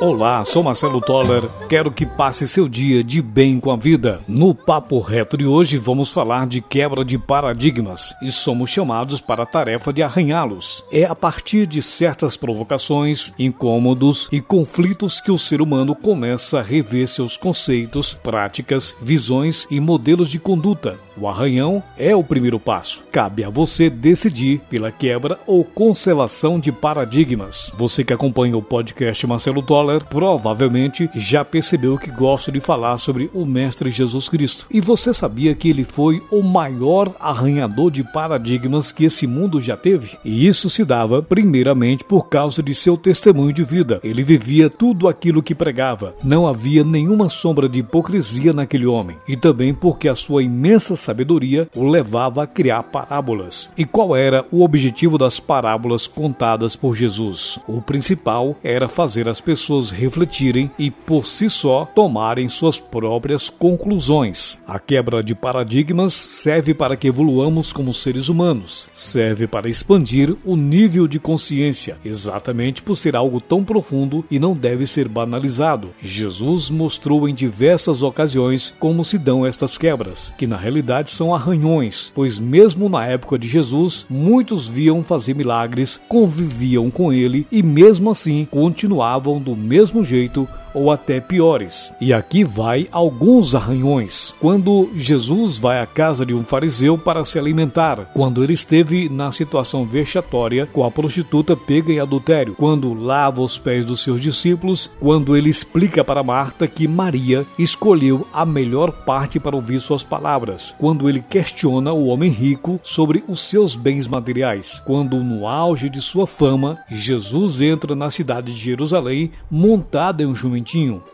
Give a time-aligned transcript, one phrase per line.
[0.00, 1.42] Olá, sou Marcelo Toller.
[1.68, 4.18] Quero que passe seu dia de bem com a vida.
[4.26, 9.42] No Papo Reto de hoje vamos falar de quebra de paradigmas e somos chamados para
[9.42, 10.82] a tarefa de arranhá-los.
[10.90, 16.62] É a partir de certas provocações, incômodos e conflitos que o ser humano começa a
[16.62, 20.98] rever seus conceitos, práticas, visões e modelos de conduta.
[21.14, 23.02] O arranhão é o primeiro passo.
[23.12, 27.70] Cabe a você decidir pela quebra ou conservação de paradigmas.
[27.76, 33.30] Você que acompanha o podcast Marcelo Toller provavelmente já percebeu que gosto de falar sobre
[33.34, 34.66] o Mestre Jesus Cristo.
[34.70, 39.76] E você sabia que ele foi o maior arranhador de paradigmas que esse mundo já
[39.76, 40.16] teve?
[40.24, 44.00] E isso se dava primeiramente por causa de seu testemunho de vida.
[44.04, 46.14] Ele vivia tudo aquilo que pregava.
[46.22, 49.16] Não havia nenhuma sombra de hipocrisia naquele homem.
[49.26, 53.70] E também porque a sua imensa sabedoria o levava a criar parábolas.
[53.76, 57.58] E qual era o objetivo das parábolas contadas por Jesus?
[57.66, 64.60] O principal era fazer as pessoas refletirem e, por si só, tomarem suas próprias conclusões.
[64.66, 70.56] A quebra de paradigmas serve para que evoluamos como seres humanos, serve para expandir o
[70.56, 75.90] nível de consciência, exatamente por ser algo tão profundo e não deve ser banalizado.
[76.02, 82.10] Jesus mostrou em diversas ocasiões como se dão estas quebras, que na realidade são arranhões,
[82.14, 88.10] pois mesmo na época de Jesus, muitos viam fazer milagres, conviviam com ele e mesmo
[88.10, 91.92] assim continuavam do mesmo jeito ou até piores.
[92.00, 94.34] E aqui vai alguns arranhões.
[94.40, 99.32] Quando Jesus vai à casa de um fariseu para se alimentar, quando ele esteve na
[99.32, 104.90] situação vexatória com a prostituta pega em adultério, quando lava os pés dos seus discípulos,
[105.00, 110.74] quando ele explica para Marta que Maria escolheu a melhor parte para ouvir suas palavras,
[110.78, 116.00] quando ele questiona o homem rico sobre os seus bens materiais, quando no auge de
[116.00, 120.59] sua fama, Jesus entra na cidade de Jerusalém montado em um jumento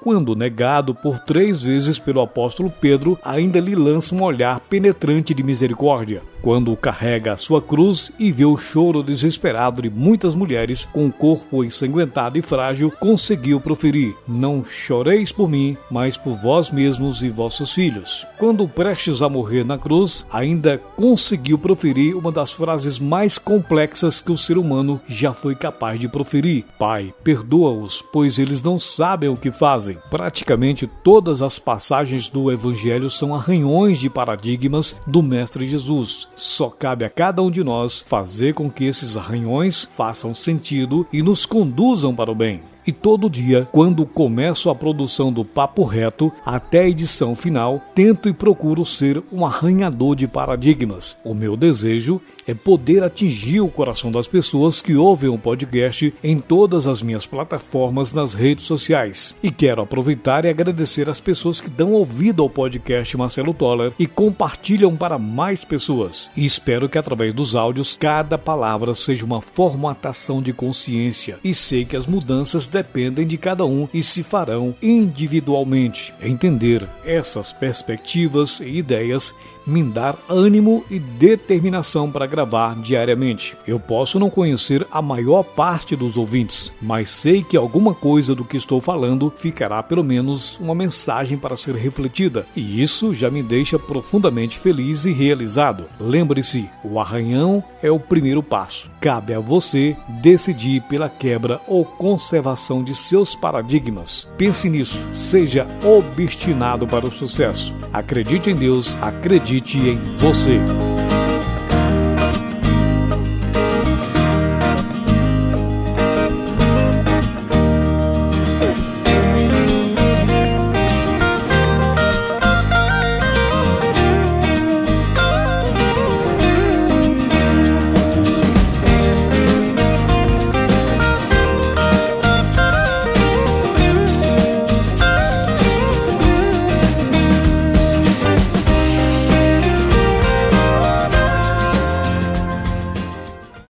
[0.00, 5.42] quando negado por três vezes pelo apóstolo Pedro, ainda lhe lança um olhar penetrante de
[5.42, 6.22] misericórdia.
[6.42, 11.12] Quando carrega a sua cruz e vê o choro desesperado de muitas mulheres com o
[11.12, 17.28] corpo ensanguentado e frágil, conseguiu proferir: Não choreis por mim, mas por vós mesmos e
[17.28, 18.26] vossos filhos.
[18.38, 24.32] Quando prestes a morrer na cruz, ainda conseguiu proferir uma das frases mais complexas que
[24.32, 29.36] o ser humano já foi capaz de proferir: Pai, perdoa-os, pois eles não sabem o
[29.36, 29.96] que fazem.
[30.10, 36.31] Praticamente todas as passagens do Evangelho são arranhões de paradigmas do Mestre Jesus.
[36.34, 41.22] Só cabe a cada um de nós fazer com que esses arranhões façam sentido e
[41.22, 46.32] nos conduzam para o bem e todo dia, quando começo a produção do Papo Reto
[46.44, 51.16] até a edição final, tento e procuro ser um arranhador de paradigmas.
[51.24, 56.40] O meu desejo é poder atingir o coração das pessoas que ouvem o podcast em
[56.40, 59.34] todas as minhas plataformas nas redes sociais.
[59.42, 64.06] E quero aproveitar e agradecer as pessoas que dão ouvido ao podcast Marcelo Toller e
[64.06, 66.30] compartilham para mais pessoas.
[66.36, 71.38] E espero que através dos áudios cada palavra seja uma formatação de consciência.
[71.44, 76.12] E sei que as mudanças dependem de cada um e se farão individualmente.
[76.20, 79.34] Entender essas perspectivas e ideias
[79.66, 83.56] me dar ânimo e determinação para gravar diariamente.
[83.66, 88.44] Eu posso não conhecer a maior parte dos ouvintes, mas sei que alguma coisa do
[88.44, 93.42] que estou falando ficará pelo menos uma mensagem para ser refletida, e isso já me
[93.42, 95.84] deixa profundamente feliz e realizado.
[96.00, 98.90] Lembre-se, o arranhão é o primeiro passo.
[99.00, 104.28] Cabe a você decidir pela quebra ou conservação de seus paradigmas.
[104.38, 107.74] Pense nisso, seja obstinado para o sucesso.
[107.92, 110.60] Acredite em Deus, acredite em você.